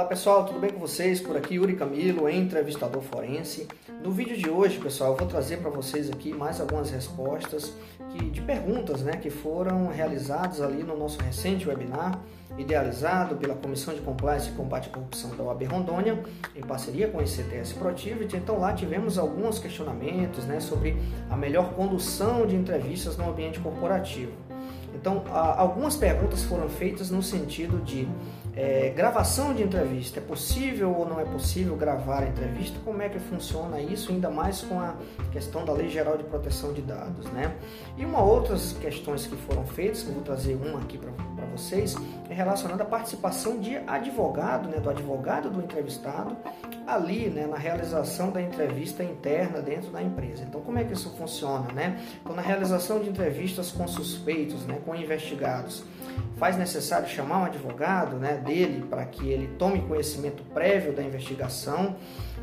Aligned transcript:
Olá 0.00 0.08
pessoal, 0.08 0.46
tudo 0.46 0.58
bem 0.58 0.70
com 0.70 0.78
vocês? 0.78 1.20
Por 1.20 1.36
aqui 1.36 1.56
Yuri 1.56 1.76
Camilo, 1.76 2.26
entrevistador 2.26 3.02
forense. 3.02 3.68
No 4.02 4.10
vídeo 4.10 4.34
de 4.34 4.48
hoje, 4.48 4.78
pessoal, 4.78 5.10
eu 5.10 5.16
vou 5.18 5.28
trazer 5.28 5.58
para 5.58 5.68
vocês 5.68 6.08
aqui 6.08 6.32
mais 6.32 6.58
algumas 6.58 6.90
respostas 6.90 7.74
que, 8.08 8.30
de 8.30 8.40
perguntas 8.40 9.02
né, 9.02 9.18
que 9.18 9.28
foram 9.28 9.88
realizadas 9.88 10.62
ali 10.62 10.82
no 10.82 10.96
nosso 10.96 11.20
recente 11.20 11.68
webinar, 11.68 12.18
idealizado 12.56 13.36
pela 13.36 13.54
Comissão 13.54 13.92
de 13.92 14.00
Compliance 14.00 14.48
e 14.48 14.52
Combate 14.52 14.88
à 14.88 14.92
Corrupção 14.92 15.36
da 15.36 15.44
OAB 15.44 15.64
Rondônia, 15.64 16.18
em 16.56 16.62
parceria 16.62 17.06
com 17.08 17.18
o 17.18 17.22
ICTS 17.22 17.74
Protivity. 17.74 18.38
Então 18.38 18.58
lá 18.58 18.72
tivemos 18.72 19.18
alguns 19.18 19.58
questionamentos 19.58 20.46
né, 20.46 20.60
sobre 20.60 20.96
a 21.28 21.36
melhor 21.36 21.74
condução 21.74 22.46
de 22.46 22.56
entrevistas 22.56 23.18
no 23.18 23.28
ambiente 23.28 23.60
corporativo. 23.60 24.32
Então, 24.94 25.24
algumas 25.32 25.96
perguntas 25.96 26.42
foram 26.42 26.68
feitas 26.68 27.10
no 27.10 27.22
sentido 27.22 27.82
de 27.82 28.06
é, 28.56 28.90
gravação 28.90 29.54
de 29.54 29.62
entrevista. 29.62 30.18
É 30.18 30.22
possível 30.22 30.94
ou 30.94 31.08
não 31.08 31.20
é 31.20 31.24
possível 31.24 31.76
gravar 31.76 32.22
a 32.22 32.28
entrevista? 32.28 32.78
Como 32.84 33.00
é 33.02 33.08
que 33.08 33.18
funciona 33.18 33.80
isso, 33.80 34.10
ainda 34.12 34.30
mais 34.30 34.62
com 34.62 34.78
a 34.78 34.94
questão 35.32 35.64
da 35.64 35.72
Lei 35.72 35.88
Geral 35.88 36.16
de 36.16 36.24
Proteção 36.24 36.72
de 36.72 36.82
Dados, 36.82 37.26
né? 37.32 37.54
E 37.96 38.04
uma 38.04 38.22
outras 38.22 38.72
questões 38.80 39.26
que 39.26 39.36
foram 39.36 39.66
feitas, 39.66 40.02
que 40.02 40.08
eu 40.08 40.14
vou 40.14 40.22
trazer 40.22 40.54
uma 40.54 40.80
aqui 40.80 40.98
para 40.98 41.12
vocês, 41.50 41.96
é 42.28 42.34
relacionada 42.34 42.82
à 42.82 42.86
participação 42.86 43.58
de 43.58 43.76
advogado, 43.86 44.68
né, 44.68 44.78
do 44.78 44.88
advogado 44.88 45.50
do 45.50 45.60
entrevistado, 45.60 46.36
ali, 46.86 47.28
né, 47.28 47.46
na 47.46 47.56
realização 47.56 48.30
da 48.30 48.40
entrevista 48.40 49.02
interna 49.02 49.60
dentro 49.60 49.90
da 49.90 50.02
empresa. 50.02 50.44
Então, 50.44 50.60
como 50.60 50.78
é 50.78 50.84
que 50.84 50.92
isso 50.92 51.10
funciona, 51.16 51.72
né? 51.72 52.00
Então, 52.22 52.34
na 52.34 52.42
realização 52.42 53.00
de 53.00 53.08
entrevistas 53.08 53.70
com 53.70 53.86
suspeitos, 53.86 54.66
né, 54.66 54.78
com 54.84 54.94
investigados, 54.94 55.84
faz 56.36 56.56
necessário 56.56 57.08
chamar 57.08 57.42
um 57.42 57.44
advogado 57.44 58.16
né, 58.16 58.34
dele 58.44 58.86
para 58.88 59.04
que 59.04 59.28
ele 59.28 59.48
tome 59.58 59.80
conhecimento 59.82 60.42
prévio 60.54 60.92
da 60.92 61.02
investigação 61.02 61.96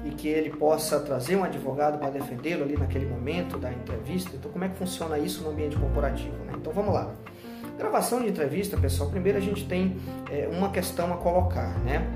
e 0.06 0.12
que 0.12 0.28
ele 0.28 0.52
possa 0.52 1.00
trazer 1.00 1.36
um 1.36 1.44
advogado 1.44 1.98
para 1.98 2.10
defendê-lo 2.10 2.64
ali 2.64 2.78
naquele 2.78 3.06
momento 3.06 3.58
da 3.58 3.72
entrevista. 3.72 4.36
Então, 4.36 4.52
como 4.52 4.64
é 4.64 4.70
que 4.70 4.76
funciona 4.76 5.18
isso 5.18 5.44
no 5.44 5.50
ambiente 5.50 5.76
corporativo? 5.76 6.38
Né? 6.46 6.54
Então, 6.56 6.72
vamos 6.72 6.94
lá. 6.94 7.12
Gravação 7.78 8.22
de 8.22 8.30
entrevista, 8.30 8.76
pessoal, 8.76 9.10
primeiro 9.10 9.38
a 9.38 9.42
gente 9.42 9.68
tem 9.68 9.98
é, 10.32 10.50
uma 10.52 10.72
questão 10.72 11.14
a 11.14 11.18
colocar, 11.18 11.78
né? 11.86 12.08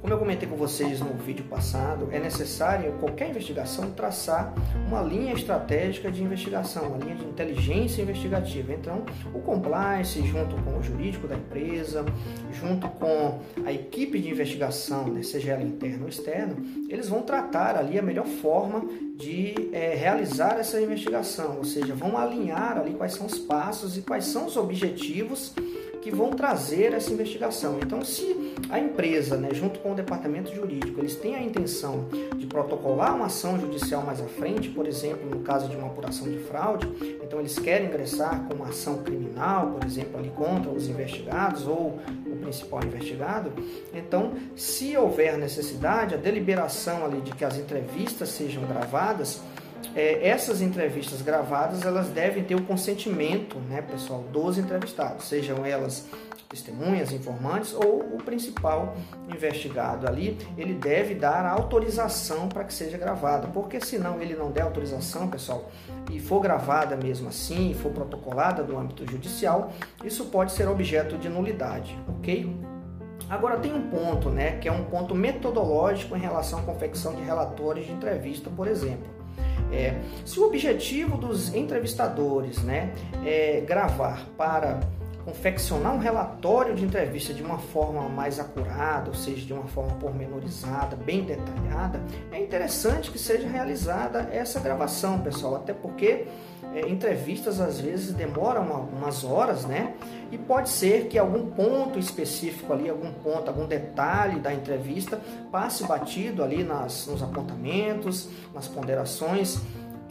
Como 0.00 0.14
eu 0.14 0.18
comentei 0.18 0.48
com 0.48 0.54
vocês 0.54 1.00
no 1.00 1.12
vídeo 1.14 1.44
passado, 1.46 2.08
é 2.12 2.20
necessário 2.20 2.92
qualquer 3.00 3.30
investigação 3.30 3.90
traçar 3.90 4.54
uma 4.86 5.02
linha 5.02 5.32
estratégica 5.32 6.10
de 6.10 6.22
investigação, 6.22 6.86
uma 6.86 6.98
linha 6.98 7.16
de 7.16 7.24
inteligência 7.24 8.02
investigativa. 8.02 8.72
Então, 8.72 9.04
o 9.34 9.40
compliance, 9.40 10.24
junto 10.24 10.54
com 10.62 10.78
o 10.78 10.82
jurídico 10.82 11.26
da 11.26 11.34
empresa, 11.34 12.04
junto 12.52 12.88
com 12.90 13.40
a 13.66 13.72
equipe 13.72 14.20
de 14.20 14.30
investigação, 14.30 15.08
né, 15.08 15.22
seja 15.22 15.52
ela 15.52 15.64
interna 15.64 16.04
ou 16.04 16.08
externa, 16.08 16.54
eles 16.88 17.08
vão 17.08 17.22
tratar 17.22 17.76
ali 17.76 17.98
a 17.98 18.02
melhor 18.02 18.26
forma 18.26 18.86
de 19.16 19.68
é, 19.72 19.96
realizar 19.96 20.58
essa 20.60 20.80
investigação, 20.80 21.56
ou 21.56 21.64
seja, 21.64 21.92
vão 21.92 22.16
alinhar 22.16 22.78
ali 22.78 22.94
quais 22.94 23.14
são 23.14 23.26
os 23.26 23.36
passos 23.36 23.98
e 23.98 24.02
quais 24.02 24.26
são 24.26 24.46
os 24.46 24.56
objetivos 24.56 25.52
que 26.00 26.10
vão 26.10 26.30
trazer 26.30 26.92
essa 26.92 27.12
investigação. 27.12 27.78
Então, 27.82 28.04
se 28.04 28.54
a 28.70 28.78
empresa, 28.78 29.36
né, 29.36 29.50
junto 29.52 29.78
com 29.80 29.92
o 29.92 29.94
departamento 29.94 30.54
jurídico, 30.54 31.00
eles 31.00 31.14
têm 31.16 31.34
a 31.34 31.42
intenção 31.42 32.08
de 32.36 32.46
protocolar 32.46 33.14
uma 33.14 33.26
ação 33.26 33.58
judicial 33.58 34.02
mais 34.02 34.20
à 34.20 34.26
frente, 34.26 34.68
por 34.68 34.86
exemplo, 34.86 35.28
no 35.28 35.40
caso 35.40 35.68
de 35.68 35.76
uma 35.76 35.86
apuração 35.86 36.28
de 36.28 36.38
fraude, 36.38 36.88
então 37.22 37.38
eles 37.40 37.58
querem 37.58 37.88
ingressar 37.88 38.46
com 38.46 38.54
uma 38.54 38.68
ação 38.68 38.98
criminal, 39.02 39.72
por 39.72 39.84
exemplo, 39.84 40.18
ali 40.18 40.30
contra 40.30 40.70
os 40.70 40.88
investigados 40.88 41.66
ou 41.66 41.98
o 42.26 42.36
principal 42.36 42.82
investigado, 42.84 43.52
então, 43.94 44.32
se 44.56 44.96
houver 44.96 45.36
necessidade, 45.38 46.14
a 46.14 46.18
deliberação 46.18 47.04
ali 47.04 47.20
de 47.20 47.32
que 47.32 47.44
as 47.44 47.56
entrevistas 47.56 48.28
sejam 48.28 48.64
gravadas, 48.66 49.40
é, 49.94 50.28
essas 50.28 50.60
entrevistas 50.60 51.22
gravadas 51.22 51.84
elas 51.84 52.08
devem 52.08 52.44
ter 52.44 52.54
o 52.54 52.62
consentimento, 52.62 53.58
né, 53.58 53.82
pessoal, 53.82 54.22
dos 54.32 54.58
entrevistados, 54.58 55.26
sejam 55.26 55.64
elas 55.64 56.06
testemunhas, 56.48 57.12
informantes 57.12 57.74
ou 57.74 58.00
o 58.00 58.22
principal 58.22 58.96
investigado 59.28 60.06
ali, 60.06 60.38
ele 60.56 60.72
deve 60.72 61.14
dar 61.14 61.44
a 61.44 61.50
autorização 61.50 62.48
para 62.48 62.64
que 62.64 62.72
seja 62.72 62.96
gravada, 62.96 63.48
porque 63.48 63.80
se 63.80 63.98
não 63.98 64.20
ele 64.20 64.34
não 64.34 64.50
der 64.50 64.62
autorização, 64.62 65.28
pessoal, 65.28 65.70
e 66.10 66.18
for 66.18 66.40
gravada 66.40 66.96
mesmo 66.96 67.28
assim, 67.28 67.74
for 67.74 67.92
protocolada 67.92 68.62
no 68.62 68.78
âmbito 68.78 69.06
judicial, 69.10 69.72
isso 70.02 70.26
pode 70.26 70.52
ser 70.52 70.66
objeto 70.68 71.18
de 71.18 71.28
nulidade, 71.28 71.98
ok? 72.08 72.56
Agora 73.28 73.58
tem 73.58 73.74
um 73.74 73.90
ponto, 73.90 74.30
né, 74.30 74.56
que 74.58 74.66
é 74.66 74.72
um 74.72 74.84
ponto 74.84 75.14
metodológico 75.14 76.16
em 76.16 76.20
relação 76.20 76.60
à 76.60 76.62
confecção 76.62 77.14
de 77.14 77.22
relatórios 77.22 77.84
de 77.84 77.92
entrevista, 77.92 78.48
por 78.48 78.66
exemplo. 78.66 79.17
É, 79.72 79.94
se 80.24 80.40
o 80.40 80.46
objetivo 80.46 81.16
dos 81.16 81.54
entrevistadores 81.54 82.62
né, 82.62 82.92
é 83.24 83.60
gravar 83.60 84.26
para 84.36 84.80
confeccionar 85.28 85.94
um 85.94 85.98
relatório 85.98 86.74
de 86.74 86.84
entrevista 86.84 87.34
de 87.34 87.42
uma 87.42 87.58
forma 87.58 88.08
mais 88.08 88.40
acurada, 88.40 89.10
ou 89.10 89.14
seja, 89.14 89.44
de 89.44 89.52
uma 89.52 89.64
forma 89.64 89.94
pormenorizada, 89.96 90.96
bem 90.96 91.22
detalhada, 91.22 92.00
é 92.32 92.40
interessante 92.40 93.10
que 93.10 93.18
seja 93.18 93.46
realizada 93.46 94.30
essa 94.32 94.58
gravação, 94.58 95.18
pessoal, 95.20 95.56
até 95.56 95.74
porque 95.74 96.26
é, 96.74 96.88
entrevistas 96.88 97.60
às 97.60 97.78
vezes 97.78 98.14
demoram 98.14 98.62
uma, 98.62 98.78
umas 98.78 99.22
horas, 99.22 99.66
né? 99.66 99.94
E 100.32 100.38
pode 100.38 100.70
ser 100.70 101.08
que 101.08 101.18
algum 101.18 101.50
ponto 101.50 101.98
específico 101.98 102.72
ali, 102.72 102.88
algum 102.88 103.12
ponto, 103.12 103.48
algum 103.48 103.66
detalhe 103.66 104.40
da 104.40 104.52
entrevista 104.52 105.20
passe 105.52 105.84
batido 105.84 106.42
ali 106.42 106.64
nas, 106.64 107.06
nos 107.06 107.22
apontamentos, 107.22 108.28
nas 108.54 108.66
ponderações 108.66 109.60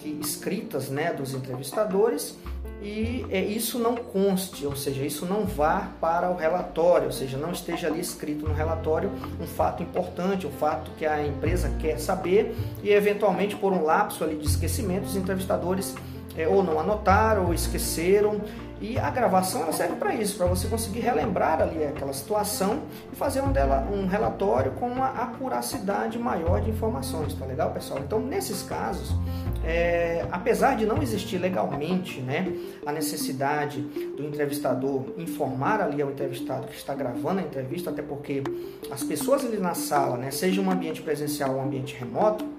escritas, 0.05 0.89
né, 0.89 1.13
dos 1.13 1.33
entrevistadores 1.33 2.37
e 2.81 3.25
é, 3.29 3.41
isso 3.41 3.79
não 3.79 3.95
conste, 3.95 4.65
ou 4.65 4.75
seja, 4.75 5.03
isso 5.03 5.25
não 5.25 5.45
vá 5.45 5.89
para 5.99 6.29
o 6.29 6.35
relatório, 6.35 7.07
ou 7.07 7.11
seja, 7.11 7.35
não 7.35 7.51
esteja 7.51 7.87
ali 7.87 7.99
escrito 7.99 8.47
no 8.47 8.53
relatório 8.53 9.11
um 9.41 9.47
fato 9.47 9.81
importante, 9.81 10.45
um 10.45 10.51
fato 10.51 10.91
que 10.97 11.05
a 11.05 11.25
empresa 11.25 11.71
quer 11.79 11.99
saber 11.99 12.55
e 12.83 12.91
eventualmente 12.91 13.55
por 13.55 13.73
um 13.73 13.83
lapso 13.83 14.23
ali 14.23 14.35
de 14.35 14.45
esquecimento 14.45 15.05
os 15.05 15.15
entrevistadores 15.15 15.95
é, 16.37 16.47
ou 16.47 16.63
não 16.63 16.79
anotaram 16.79 17.47
ou 17.47 17.53
esqueceram 17.53 18.41
e 18.79 18.97
a 18.99 19.09
gravação 19.09 19.63
ela 19.63 19.71
serve 19.71 19.95
para 19.95 20.13
isso, 20.13 20.37
para 20.37 20.45
você 20.45 20.67
conseguir 20.67 20.99
relembrar 20.99 21.61
ali 21.61 21.83
aquela 21.83 22.13
situação 22.13 22.83
e 23.11 23.15
fazer 23.15 23.41
um, 23.41 23.51
dela, 23.51 23.87
um 23.91 24.05
relatório 24.05 24.71
com 24.73 24.87
uma 24.87 25.07
acuracidade 25.07 26.19
maior 26.19 26.61
de 26.61 26.69
informações, 26.69 27.33
tá 27.33 27.45
legal, 27.45 27.71
pessoal? 27.71 27.99
Então, 27.99 28.19
nesses 28.19 28.61
casos, 28.61 29.15
é, 29.63 30.25
apesar 30.31 30.75
de 30.75 30.85
não 30.85 31.01
existir 31.01 31.37
legalmente 31.37 32.21
né, 32.21 32.53
a 32.85 32.91
necessidade 32.91 33.81
do 33.81 34.23
entrevistador 34.23 35.05
informar 35.17 35.81
ali 35.81 36.01
ao 36.01 36.11
entrevistado 36.11 36.67
que 36.67 36.75
está 36.75 36.93
gravando 36.93 37.39
a 37.39 37.43
entrevista, 37.43 37.89
até 37.89 38.01
porque 38.01 38.43
as 38.91 39.03
pessoas 39.03 39.43
ali 39.43 39.57
na 39.57 39.73
sala, 39.73 40.17
né, 40.17 40.29
seja 40.29 40.61
um 40.61 40.69
ambiente 40.69 41.01
presencial 41.01 41.51
ou 41.51 41.57
um 41.57 41.63
ambiente 41.63 41.95
remoto, 41.95 42.56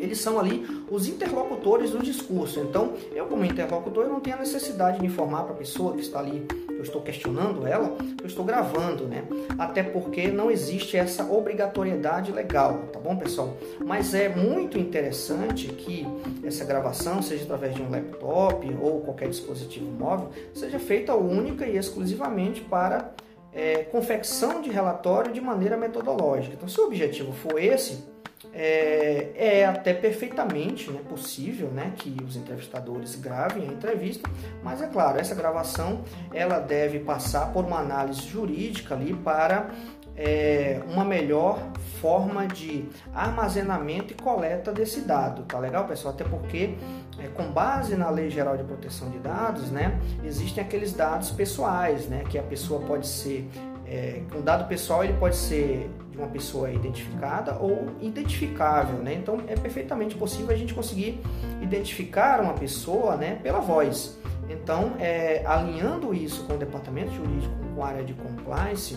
eles 0.00 0.18
são 0.20 0.38
ali 0.38 0.66
os 0.90 1.08
interlocutores 1.08 1.90
do 1.90 1.98
discurso. 1.98 2.60
Então, 2.60 2.94
eu 3.14 3.26
como 3.26 3.44
interlocutor, 3.44 4.04
eu 4.04 4.10
não 4.10 4.20
tenho 4.20 4.36
a 4.36 4.40
necessidade 4.40 4.98
de 5.00 5.06
informar 5.06 5.44
para 5.44 5.54
a 5.54 5.56
pessoa 5.56 5.94
que 5.94 6.00
está 6.00 6.18
ali, 6.18 6.46
eu 6.68 6.82
estou 6.82 7.02
questionando 7.02 7.66
ela, 7.66 7.96
eu 8.20 8.26
estou 8.26 8.44
gravando, 8.44 9.06
né? 9.06 9.24
Até 9.58 9.82
porque 9.82 10.28
não 10.28 10.50
existe 10.50 10.96
essa 10.96 11.24
obrigatoriedade 11.24 12.32
legal, 12.32 12.84
tá 12.92 12.98
bom, 12.98 13.16
pessoal? 13.16 13.56
Mas 13.84 14.14
é 14.14 14.28
muito 14.28 14.78
interessante 14.78 15.68
que 15.68 16.06
essa 16.44 16.64
gravação, 16.64 17.22
seja 17.22 17.44
através 17.44 17.74
de 17.74 17.82
um 17.82 17.90
laptop 17.90 18.76
ou 18.80 19.00
qualquer 19.00 19.28
dispositivo 19.28 19.86
móvel, 19.86 20.30
seja 20.54 20.78
feita 20.78 21.14
única 21.14 21.66
e 21.66 21.76
exclusivamente 21.76 22.60
para 22.60 23.12
é, 23.52 23.84
confecção 23.84 24.60
de 24.60 24.70
relatório 24.70 25.32
de 25.32 25.40
maneira 25.40 25.78
metodológica. 25.78 26.54
Então, 26.54 26.68
se 26.68 26.78
o 26.78 26.84
objetivo 26.84 27.32
for 27.32 27.58
esse, 27.58 28.04
é, 28.52 29.32
é 29.34 29.66
até 29.66 29.92
perfeitamente 29.92 30.90
né, 30.90 31.00
possível 31.08 31.68
né, 31.68 31.92
que 31.96 32.16
os 32.26 32.36
entrevistadores 32.36 33.14
gravem 33.14 33.68
a 33.68 33.72
entrevista, 33.72 34.28
mas 34.62 34.80
é 34.80 34.86
claro, 34.86 35.18
essa 35.18 35.34
gravação 35.34 36.02
ela 36.32 36.58
deve 36.58 37.00
passar 37.00 37.52
por 37.52 37.64
uma 37.64 37.80
análise 37.80 38.22
jurídica 38.22 38.94
ali 38.94 39.14
para 39.14 39.70
é, 40.16 40.80
uma 40.88 41.04
melhor 41.04 41.60
forma 42.00 42.46
de 42.46 42.88
armazenamento 43.14 44.14
e 44.14 44.16
coleta 44.16 44.72
desse 44.72 45.02
dado, 45.02 45.42
tá 45.42 45.58
legal, 45.58 45.86
pessoal? 45.86 46.14
Até 46.14 46.24
porque, 46.24 46.74
é, 47.18 47.28
com 47.28 47.50
base 47.50 47.94
na 47.96 48.08
Lei 48.08 48.30
Geral 48.30 48.56
de 48.56 48.64
Proteção 48.64 49.10
de 49.10 49.18
Dados, 49.18 49.70
né, 49.70 50.00
existem 50.24 50.64
aqueles 50.64 50.92
dados 50.92 51.30
pessoais, 51.30 52.06
né, 52.06 52.24
que 52.30 52.38
a 52.38 52.42
pessoa 52.42 52.80
pode 52.80 53.06
ser 53.06 53.48
é, 53.88 54.20
um 54.34 54.40
dado 54.40 54.68
pessoal 54.68 55.04
ele 55.04 55.14
pode 55.14 55.36
ser 55.36 55.90
de 56.10 56.18
uma 56.18 56.28
pessoa 56.28 56.70
identificada 56.70 57.56
ou 57.58 57.88
identificável, 58.00 58.98
né? 58.98 59.14
Então 59.14 59.40
é 59.46 59.54
perfeitamente 59.54 60.14
possível 60.14 60.54
a 60.54 60.58
gente 60.58 60.74
conseguir 60.74 61.20
identificar 61.60 62.40
uma 62.40 62.54
pessoa, 62.54 63.16
né, 63.16 63.38
pela 63.42 63.60
voz. 63.60 64.18
Então, 64.48 64.92
é, 65.00 65.42
alinhando 65.44 66.14
isso 66.14 66.44
com 66.44 66.54
o 66.54 66.56
departamento 66.56 67.12
jurídico, 67.12 67.52
com 67.74 67.84
a 67.84 67.88
área 67.88 68.04
de 68.04 68.14
compliance, 68.14 68.96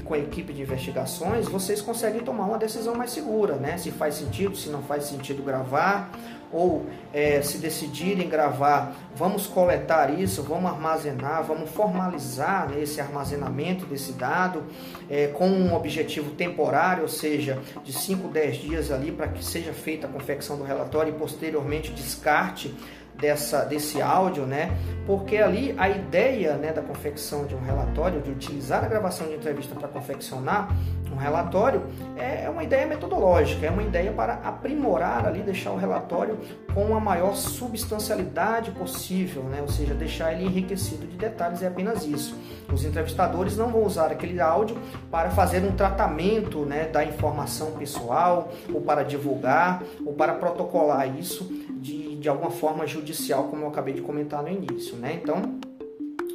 e 0.00 0.02
com 0.02 0.14
a 0.14 0.18
equipe 0.18 0.52
de 0.52 0.62
investigações, 0.62 1.46
vocês 1.46 1.80
conseguem 1.80 2.22
tomar 2.22 2.46
uma 2.46 2.58
decisão 2.58 2.94
mais 2.94 3.10
segura, 3.10 3.54
né? 3.56 3.76
Se 3.76 3.90
faz 3.90 4.14
sentido, 4.14 4.56
se 4.56 4.70
não 4.70 4.82
faz 4.82 5.04
sentido 5.04 5.42
gravar, 5.42 6.10
ou 6.52 6.86
é, 7.12 7.40
se 7.42 7.58
decidirem 7.58 8.28
gravar, 8.28 8.96
vamos 9.14 9.46
coletar 9.46 10.18
isso, 10.18 10.42
vamos 10.42 10.68
armazenar, 10.68 11.44
vamos 11.44 11.70
formalizar 11.70 12.68
né, 12.68 12.82
esse 12.82 13.00
armazenamento 13.00 13.86
desse 13.86 14.12
dado 14.12 14.64
é, 15.08 15.28
com 15.28 15.48
um 15.48 15.74
objetivo 15.74 16.32
temporário, 16.32 17.02
ou 17.02 17.08
seja, 17.08 17.58
de 17.84 17.92
5, 17.92 18.26
10 18.28 18.56
dias 18.56 18.90
ali 18.90 19.12
para 19.12 19.28
que 19.28 19.44
seja 19.44 19.72
feita 19.72 20.08
a 20.08 20.10
confecção 20.10 20.56
do 20.56 20.64
relatório 20.64 21.14
e 21.14 21.16
posteriormente 21.16 21.92
descarte 21.92 22.74
dessa, 23.20 23.64
desse 23.64 24.00
áudio, 24.00 24.46
né? 24.46 24.76
Porque 25.06 25.36
ali 25.36 25.74
a 25.76 25.88
ideia 25.88 26.54
né, 26.54 26.72
da 26.72 26.82
confecção 26.82 27.44
de 27.44 27.54
um 27.54 27.60
relatório, 27.60 28.20
de 28.20 28.30
utilizar 28.30 28.84
a 28.84 28.88
gravação 28.88 29.26
de 29.26 29.34
entrevista 29.34 29.74
para 29.74 29.88
confeccionar 29.88 30.74
um 31.12 31.16
relatório, 31.16 31.82
é, 32.16 32.44
é 32.44 32.50
uma 32.50 32.62
ideia 32.62 32.86
metodológica, 32.86 33.66
é 33.66 33.70
uma 33.70 33.82
ideia 33.82 34.12
para 34.12 34.34
aprimorar 34.34 35.26
ali, 35.26 35.42
deixar 35.42 35.72
o 35.72 35.76
relatório 35.76 36.38
com 36.72 36.96
a 36.96 37.00
maior 37.00 37.34
substancialidade 37.34 38.70
possível, 38.70 39.42
né? 39.44 39.60
Ou 39.60 39.68
seja, 39.68 39.92
deixar 39.92 40.32
ele 40.32 40.44
enriquecido 40.44 41.06
de 41.06 41.16
detalhes, 41.16 41.62
é 41.62 41.66
apenas 41.66 42.04
isso. 42.04 42.38
Os 42.72 42.84
entrevistadores 42.84 43.56
não 43.56 43.70
vão 43.70 43.84
usar 43.84 44.12
aquele 44.12 44.40
áudio 44.40 44.76
para 45.10 45.30
fazer 45.30 45.64
um 45.64 45.72
tratamento 45.72 46.60
né, 46.64 46.86
da 46.86 47.04
informação 47.04 47.72
pessoal, 47.72 48.52
ou 48.72 48.80
para 48.80 49.02
divulgar, 49.02 49.82
ou 50.04 50.12
para 50.12 50.34
protocolar 50.34 51.18
isso 51.18 51.44
de 51.72 52.10
de 52.20 52.28
alguma 52.28 52.50
forma 52.50 52.86
judicial, 52.86 53.44
como 53.44 53.64
eu 53.64 53.68
acabei 53.68 53.94
de 53.94 54.02
comentar 54.02 54.42
no 54.42 54.48
início. 54.50 54.94
Né? 54.96 55.18
Então, 55.20 55.58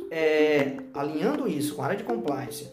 é, 0.10 0.78
alinhando 0.94 1.48
isso 1.48 1.76
com 1.76 1.84
a 1.84 1.86
área 1.86 1.98
de 1.98 2.04
compliance, 2.04 2.68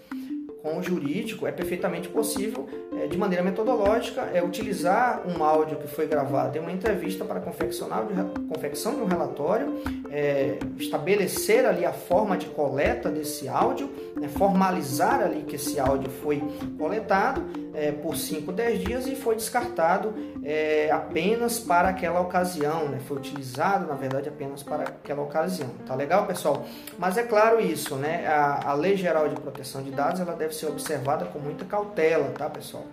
com 0.62 0.79
o 0.79 0.82
jurídico, 0.82 1.47
é 1.47 1.53
perfeitamente 1.53 2.09
possível, 2.09 2.67
de 3.06 3.16
maneira 3.16 3.43
metodológica, 3.43 4.22
é, 4.32 4.43
utilizar 4.43 5.22
um 5.26 5.43
áudio 5.43 5.76
que 5.78 5.88
foi 5.88 6.06
gravado 6.06 6.56
em 6.56 6.60
uma 6.60 6.72
entrevista 6.72 7.25
para 7.25 7.40
confeccionar 7.40 8.04
confecção 8.49 8.94
de 8.94 9.02
um 9.02 9.06
relatório, 9.06 9.82
é, 10.10 10.58
estabelecer 10.78 11.64
ali 11.64 11.84
a 11.84 11.93
forma 11.93 12.37
de 12.37 12.46
coleta 12.46 13.10
desse 13.10 13.49
áudio, 13.49 13.90
né, 14.16 14.28
formalizar 14.28 15.22
ali 15.22 15.43
que 15.43 15.56
esse 15.56 15.81
áudio 15.81 16.10
foi 16.22 16.43
coletado 16.78 17.43
é, 17.75 17.90
por 17.90 18.16
5, 18.16 18.52
10 18.52 18.81
dias 18.81 19.06
e 19.06 19.16
foi 19.16 19.34
descartado 19.34 20.14
é, 20.43 20.90
apenas 20.90 21.58
para 21.58 21.88
aquela 21.88 22.20
ocasião, 22.20 22.88
né? 22.88 23.00
foi 23.06 23.16
utilizado 23.16 23.87
na 23.87 23.94
verdade 23.94 24.28
apenas 24.28 24.62
para 24.62 24.84
aquela 24.84 25.22
ocasião. 25.22 25.70
Tá 25.87 25.94
legal, 25.94 26.26
pessoal? 26.26 26.64
Mas 26.99 27.16
é 27.16 27.22
claro 27.22 27.60
isso, 27.60 27.96
né? 27.96 28.26
A, 28.26 28.70
a 28.70 28.75
Lei 28.75 28.96
Geral 28.96 29.28
de 29.28 29.37
Proteção 29.37 29.82
de 29.82 29.90
Dados 29.90 30.20
ela 30.20 30.34
deve 30.34 30.54
ser 30.54 30.66
observada 30.66 31.25
com 31.26 31.38
muita 31.38 31.64
cautela, 31.64 32.31
tá, 32.37 32.49
pessoal? 32.50 32.84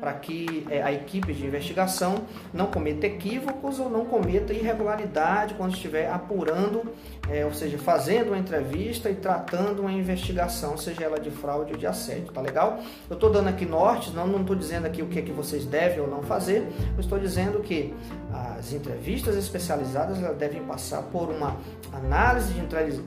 Para 0.00 0.12
que 0.12 0.66
é, 0.70 0.82
a 0.82 0.92
equipe 0.92 1.32
de 1.32 1.46
investigação 1.46 2.22
não 2.52 2.66
cometa 2.66 3.06
equívocos 3.06 3.78
ou 3.78 3.88
não 3.88 4.04
cometa 4.04 4.52
irregularidade 4.52 5.54
quando 5.54 5.72
estiver 5.72 6.10
apurando, 6.10 6.82
é, 7.30 7.44
ou 7.44 7.52
seja, 7.52 7.78
fazendo 7.78 8.28
uma 8.28 8.38
entrevista 8.38 9.08
e 9.08 9.14
tratando 9.14 9.80
uma 9.80 9.92
investigação, 9.92 10.76
seja 10.76 11.04
ela 11.04 11.18
de 11.18 11.30
fraude 11.30 11.72
ou 11.72 11.78
de 11.78 11.86
assédio, 11.86 12.32
tá 12.32 12.40
legal? 12.40 12.80
Eu 13.08 13.14
estou 13.14 13.30
dando 13.30 13.48
aqui 13.48 13.64
nortes, 13.64 14.12
não 14.12 14.26
não 14.26 14.40
estou 14.40 14.56
dizendo 14.56 14.86
aqui 14.86 15.02
o 15.02 15.06
que 15.06 15.18
é 15.18 15.22
que 15.22 15.32
vocês 15.32 15.64
devem 15.64 16.00
ou 16.00 16.08
não 16.08 16.22
fazer, 16.22 16.66
eu 16.94 17.00
estou 17.00 17.18
dizendo 17.18 17.60
que 17.60 17.94
as 18.32 18.72
entrevistas 18.72 19.36
especializadas 19.36 20.18
devem 20.36 20.62
passar 20.64 21.02
por 21.02 21.30
uma 21.30 21.56
análise 21.92 22.52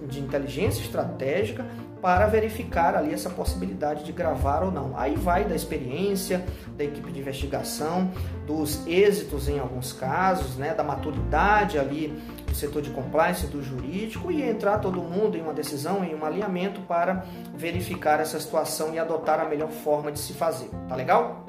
de 0.08 0.20
inteligência 0.20 0.82
estratégica 0.82 1.66
para 2.08 2.26
verificar 2.26 2.96
ali 2.96 3.14
essa 3.14 3.30
possibilidade 3.30 4.06
de 4.06 4.14
gravar 4.14 4.64
ou 4.64 4.72
não. 4.72 4.98
Aí 4.98 5.14
vai 5.18 5.44
da 5.44 5.54
experiência 5.54 6.42
da 6.78 6.86
equipe 6.86 7.12
de 7.12 7.20
investigação, 7.20 8.10
dos 8.46 8.88
êxitos 8.88 9.50
em 9.50 9.60
alguns 9.60 9.92
casos, 9.92 10.56
né, 10.56 10.74
da 10.74 10.86
maturidade 10.86 11.78
ali 11.78 12.18
do 12.46 12.56
setor 12.56 12.82
de 12.82 12.92
compliance, 12.92 13.46
do 13.48 13.62
jurídico 13.62 14.32
e 14.32 14.42
entrar 14.42 14.78
todo 14.78 15.02
mundo 15.02 15.36
em 15.36 15.42
uma 15.42 15.52
decisão, 15.52 16.02
em 16.02 16.16
um 16.16 16.24
alinhamento 16.24 16.80
para 16.80 17.26
verificar 17.54 18.22
essa 18.22 18.40
situação 18.40 18.94
e 18.94 19.00
adotar 19.00 19.42
a 19.42 19.44
melhor 19.44 19.70
forma 19.70 20.10
de 20.10 20.20
se 20.20 20.32
fazer. 20.32 20.70
Tá 20.88 20.96
legal? 20.96 21.46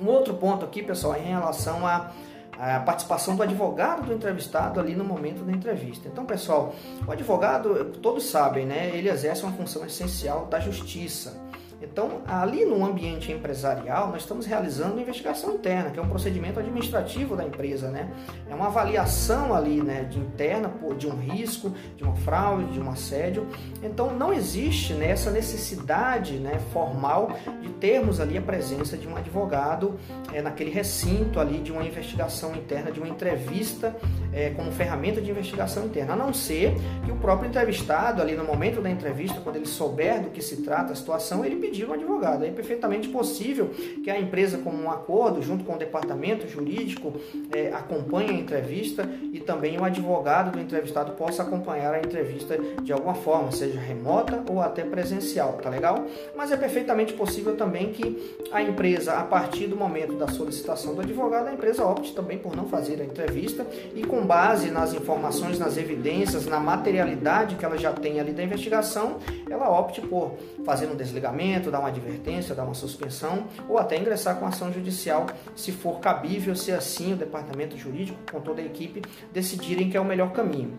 Um 0.00 0.08
outro 0.08 0.34
ponto 0.34 0.64
aqui, 0.64 0.82
pessoal, 0.82 1.14
é 1.14 1.20
em 1.20 1.30
relação 1.30 1.86
a 1.86 2.10
a 2.58 2.80
participação 2.80 3.36
do 3.36 3.42
advogado 3.42 4.06
do 4.06 4.12
entrevistado 4.12 4.80
ali 4.80 4.94
no 4.94 5.04
momento 5.04 5.44
da 5.44 5.52
entrevista. 5.52 6.08
Então, 6.08 6.24
pessoal, 6.24 6.74
o 7.06 7.10
advogado, 7.10 7.84
todos 8.00 8.24
sabem, 8.24 8.66
né? 8.66 8.90
Ele 8.94 9.08
exerce 9.08 9.42
uma 9.42 9.52
função 9.52 9.84
essencial 9.84 10.46
da 10.46 10.60
justiça. 10.60 11.42
Então, 11.84 12.22
ali 12.26 12.64
no 12.64 12.84
ambiente 12.84 13.30
empresarial, 13.30 14.08
nós 14.08 14.22
estamos 14.22 14.46
realizando 14.46 15.00
investigação 15.00 15.54
interna, 15.54 15.90
que 15.90 15.98
é 15.98 16.02
um 16.02 16.08
procedimento 16.08 16.58
administrativo 16.58 17.36
da 17.36 17.44
empresa, 17.44 17.90
né? 17.90 18.10
É 18.48 18.54
uma 18.54 18.66
avaliação 18.66 19.54
ali, 19.54 19.82
né, 19.82 20.04
de 20.04 20.18
interna 20.18 20.72
de 20.98 21.06
um 21.06 21.16
risco, 21.16 21.72
de 21.96 22.04
uma 22.04 22.14
fraude, 22.16 22.72
de 22.72 22.80
um 22.80 22.90
assédio. 22.90 23.46
Então, 23.82 24.16
não 24.16 24.32
existe 24.32 24.92
né, 24.94 25.14
necessidade, 25.30 26.38
né, 26.38 26.60
formal 26.72 27.30
de 27.60 27.68
termos 27.74 28.20
ali 28.20 28.38
a 28.38 28.42
presença 28.42 28.96
de 28.96 29.06
um 29.06 29.16
advogado 29.16 29.98
é, 30.32 30.40
naquele 30.40 30.70
recinto 30.70 31.40
ali 31.40 31.58
de 31.58 31.72
uma 31.72 31.84
investigação 31.84 32.54
interna, 32.54 32.90
de 32.90 33.00
uma 33.00 33.08
entrevista 33.08 33.94
é, 34.34 34.50
como 34.50 34.72
ferramenta 34.72 35.20
de 35.20 35.30
investigação 35.30 35.86
interna, 35.86 36.14
a 36.14 36.16
não 36.16 36.34
ser 36.34 36.74
que 37.04 37.12
o 37.12 37.16
próprio 37.16 37.48
entrevistado 37.48 38.20
ali 38.20 38.34
no 38.34 38.44
momento 38.44 38.80
da 38.80 38.90
entrevista, 38.90 39.40
quando 39.40 39.56
ele 39.56 39.66
souber 39.66 40.22
do 40.22 40.30
que 40.30 40.42
se 40.42 40.62
trata 40.62 40.92
a 40.92 40.96
situação, 40.96 41.44
ele 41.44 41.56
pedir 41.56 41.88
um 41.88 41.92
advogado. 41.92 42.44
É 42.44 42.50
perfeitamente 42.50 43.08
possível 43.08 43.70
que 44.02 44.10
a 44.10 44.18
empresa, 44.18 44.58
como 44.58 44.82
um 44.82 44.90
acordo, 44.90 45.40
junto 45.40 45.64
com 45.64 45.74
o 45.74 45.78
departamento 45.78 46.48
jurídico, 46.48 47.14
é, 47.52 47.68
acompanhe 47.68 48.30
a 48.30 48.34
entrevista 48.34 49.08
e 49.32 49.38
também 49.38 49.78
o 49.78 49.84
advogado 49.84 50.52
do 50.52 50.60
entrevistado 50.60 51.12
possa 51.12 51.42
acompanhar 51.42 51.94
a 51.94 51.98
entrevista 51.98 52.58
de 52.82 52.92
alguma 52.92 53.14
forma, 53.14 53.52
seja 53.52 53.78
remota 53.78 54.42
ou 54.50 54.60
até 54.60 54.82
presencial, 54.82 55.54
tá 55.62 55.70
legal? 55.70 56.04
Mas 56.36 56.50
é 56.50 56.56
perfeitamente 56.56 57.12
possível 57.12 57.56
também 57.56 57.92
que 57.92 58.40
a 58.50 58.62
empresa, 58.62 59.14
a 59.14 59.22
partir 59.22 59.66
do 59.66 59.76
momento 59.76 60.14
da 60.14 60.28
solicitação 60.28 60.94
do 60.94 61.02
advogado, 61.02 61.48
a 61.48 61.52
empresa 61.52 61.84
opte 61.84 62.12
também 62.14 62.38
por 62.38 62.56
não 62.56 62.66
fazer 62.66 63.00
a 63.00 63.04
entrevista 63.04 63.66
e 63.94 64.02
com 64.02 64.23
base 64.24 64.70
nas 64.70 64.92
informações, 64.92 65.58
nas 65.58 65.76
evidências, 65.76 66.46
na 66.46 66.58
materialidade 66.58 67.56
que 67.56 67.64
ela 67.64 67.76
já 67.76 67.92
tem 67.92 68.20
ali 68.20 68.32
da 68.32 68.42
investigação, 68.42 69.18
ela 69.48 69.68
opte 69.70 70.00
por 70.00 70.36
fazer 70.64 70.86
um 70.86 70.96
desligamento, 70.96 71.70
dar 71.70 71.80
uma 71.80 71.88
advertência, 71.88 72.54
dar 72.54 72.64
uma 72.64 72.74
suspensão 72.74 73.46
ou 73.68 73.78
até 73.78 73.96
ingressar 73.96 74.36
com 74.36 74.46
ação 74.46 74.72
judicial, 74.72 75.26
se 75.54 75.72
for 75.72 76.00
cabível, 76.00 76.56
se 76.56 76.72
assim 76.72 77.12
o 77.12 77.16
departamento 77.16 77.76
jurídico, 77.76 78.18
com 78.30 78.40
toda 78.40 78.60
a 78.60 78.64
equipe, 78.64 79.02
decidirem 79.32 79.90
que 79.90 79.96
é 79.96 80.00
o 80.00 80.04
melhor 80.04 80.32
caminho. 80.32 80.78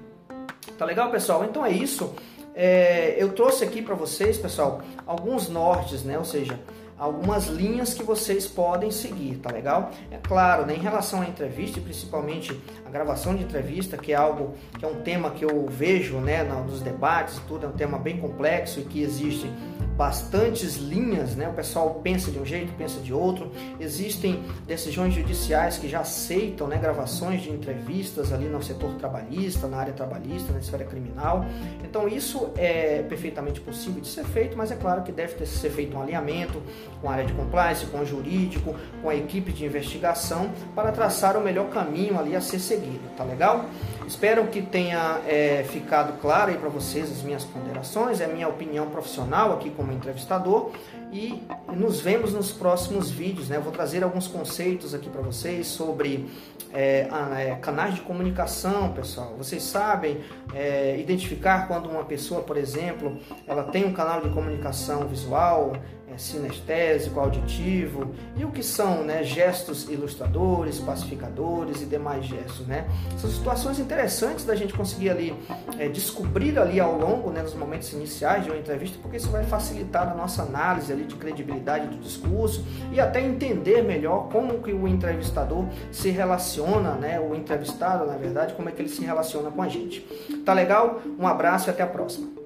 Tá 0.78 0.86
legal, 0.86 1.10
pessoal? 1.12 1.46
Então 1.46 1.66
é 1.66 1.72
isso. 1.72 2.14
É, 2.54 3.16
eu 3.18 3.34
trouxe 3.34 3.64
aqui 3.64 3.82
para 3.82 3.96
vocês, 3.96 4.38
pessoal, 4.38 4.82
alguns 5.06 5.50
nortes, 5.50 6.04
né? 6.04 6.18
Ou 6.18 6.24
seja, 6.24 6.58
algumas 6.98 7.48
linhas 7.48 7.94
que 7.94 8.04
vocês 8.04 8.48
podem 8.48 8.90
seguir, 8.90 9.38
tá 9.38 9.52
legal? 9.52 9.92
É 10.10 10.18
claro, 10.18 10.66
né, 10.66 10.76
em 10.76 10.80
relação 10.80 11.22
à 11.22 11.26
entrevista, 11.26 11.82
principalmente 11.82 12.58
a 12.86 12.90
gravação 12.90 13.36
de 13.36 13.44
entrevista, 13.44 13.98
que 13.98 14.14
é 14.14 14.16
algo 14.16 14.54
que 14.78 14.86
é 14.86 14.88
um 14.88 15.02
tema 15.02 15.32
que 15.32 15.44
eu 15.44 15.66
vejo, 15.68 16.18
né, 16.18 16.44
nos 16.44 16.82
debates, 16.82 17.40
tudo 17.48 17.66
é 17.66 17.70
um 17.70 17.74
tema 17.74 17.98
bem 17.98 18.18
complexo 18.18 18.80
e 18.80 18.84
que 18.84 19.02
existe 19.02 19.52
bastantes 19.96 20.76
linhas, 20.76 21.36
né? 21.36 21.48
O 21.48 21.54
pessoal 21.54 22.02
pensa 22.04 22.30
de 22.30 22.38
um 22.38 22.46
jeito, 22.46 22.74
pensa 22.74 23.00
de 23.00 23.14
outro. 23.14 23.52
Existem 23.80 24.44
decisões 24.68 25.14
judiciais 25.14 25.78
que 25.78 25.88
já 25.88 26.02
aceitam, 26.02 26.68
né, 26.68 26.78
gravações 26.78 27.42
de 27.42 27.50
entrevistas 27.50 28.34
ali 28.34 28.46
no 28.46 28.62
setor 28.62 28.94
trabalhista, 28.96 29.68
na 29.68 29.78
área 29.78 29.94
trabalhista, 29.94 30.52
na 30.52 30.60
esfera 30.60 30.84
criminal. 30.84 31.46
Então 31.84 32.08
isso 32.08 32.50
é 32.58 33.04
perfeitamente 33.08 33.62
possível 33.62 34.02
de 34.02 34.08
ser 34.08 34.26
feito, 34.26 34.58
mas 34.58 34.72
é 34.72 34.76
claro 34.76 35.04
que 35.04 35.12
deve 35.12 35.34
ter 35.34 35.46
ser 35.46 35.70
feito 35.70 35.96
um 35.96 36.02
alinhamento 36.02 36.62
com 37.02 37.10
a 37.10 37.14
área 37.14 37.26
de 37.26 37.34
compliance, 37.34 37.86
com 37.86 38.00
o 38.00 38.06
jurídico, 38.06 38.76
com 39.02 39.10
a 39.10 39.16
equipe 39.16 39.52
de 39.52 39.66
investigação 39.66 40.52
para 40.76 40.92
traçar 40.92 41.38
o 41.38 41.42
melhor 41.42 41.70
caminho 41.70 42.20
ali 42.20 42.36
a 42.36 42.42
ser 42.42 42.60
seguido, 42.60 43.02
tá 43.16 43.24
legal? 43.24 43.66
Espero 44.08 44.46
que 44.48 44.62
tenha 44.62 45.20
é, 45.28 45.66
ficado 45.68 46.20
claro 46.22 46.52
aí 46.52 46.58
para 46.58 46.70
vocês 46.70 47.12
as 47.12 47.24
minhas 47.24 47.44
ponderações, 47.44 48.22
é 48.22 48.26
a 48.26 48.28
minha 48.28 48.48
opinião 48.48 48.88
profissional 48.88 49.54
aqui 49.54 49.70
como 49.86 49.94
entrevistador 49.94 50.72
e 51.12 51.44
nos 51.72 52.00
vemos 52.00 52.34
nos 52.34 52.52
próximos 52.52 53.12
vídeos. 53.12 53.50
Né? 53.50 53.58
Eu 53.58 53.62
vou 53.62 53.72
trazer 53.72 54.04
alguns 54.04 54.28
conceitos 54.28 54.94
aqui 54.94 55.10
para 55.10 55.22
vocês 55.22 55.68
sobre 55.68 56.28
é, 56.74 57.08
é, 57.38 57.56
canais 57.62 57.96
de 57.96 58.02
comunicação, 58.02 58.92
pessoal. 58.92 59.36
Vocês 59.38 59.62
sabem 59.62 60.22
é, 60.54 61.00
identificar 61.00 61.68
quando 61.68 61.88
uma 61.88 62.04
pessoa, 62.04 62.42
por 62.42 62.58
exemplo, 62.58 63.18
ela 63.48 63.64
tem 63.64 63.86
um 63.86 63.94
canal 63.94 64.22
de 64.22 64.30
comunicação 64.30 65.08
visual, 65.08 65.74
é, 66.12 66.18
sinestésico, 66.18 67.20
auditivo 67.20 68.12
e 68.36 68.46
o 68.46 68.52
que 68.52 68.62
são 68.62 69.04
né, 69.04 69.24
gestos 69.24 69.90
ilustradores, 69.90 70.80
pacificadores 70.80 71.82
e 71.82 71.86
demais 71.86 72.26
gestos. 72.26 72.66
Né? 72.68 72.88
São 73.18 73.30
situações 73.30 73.80
interessantes 73.80 74.46
da 74.46 74.56
gente 74.56 74.74
conseguir 74.74 75.10
ali 75.10 75.36
é, 75.80 75.88
descobrir 75.88 76.58
ali 76.60 76.80
ao 76.80 76.98
longo, 76.98 77.32
né, 77.32 77.42
nos 77.42 77.56
momentos 77.56 77.92
iniciais 77.94 78.44
de 78.44 78.52
uma 78.52 78.60
entrevista, 78.60 78.98
porque 79.02 79.18
isso 79.18 79.30
vai 79.30 79.44
facilitar 79.44 80.10
a 80.12 80.14
nossa 80.14 80.44
análise 80.44 80.92
ali 80.92 81.06
de 81.06 81.16
credibilidade 81.16 81.88
do 81.88 81.98
discurso 81.98 82.64
e 82.92 83.00
até 83.00 83.22
entender 83.22 83.82
melhor 83.82 84.30
como 84.30 84.62
que 84.62 84.72
o 84.72 84.88
entrevistador 84.88 85.66
se 85.92 86.10
relaciona, 86.10 86.92
né, 86.92 87.20
o 87.20 87.34
entrevistado, 87.36 88.06
na 88.06 88.18
verdade, 88.18 88.54
como 88.54 88.70
é 88.70 88.72
que 88.72 88.82
ele 88.82 88.90
se 88.90 89.04
relaciona 89.04 89.50
com 89.50 89.62
a 89.62 89.68
gente. 89.68 90.02
Tá 90.46 90.54
legal? 90.54 91.02
Um 91.18 91.28
abraço 91.28 91.70
e 91.70 91.72
até 91.72 91.84
a 91.84 91.88
próxima. 91.88 92.45